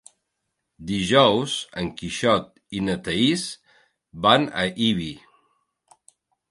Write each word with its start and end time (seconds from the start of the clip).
Dijous 0.91 1.57
en 1.81 1.91
Quixot 1.99 2.49
i 2.79 2.81
na 2.89 2.97
Thaís 3.09 3.47
van 4.27 4.51
a 4.65 4.69
Ibi. 4.89 5.11